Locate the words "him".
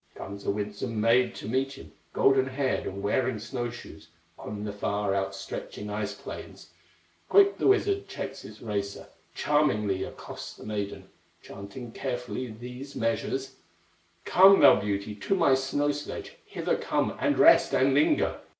1.73-1.91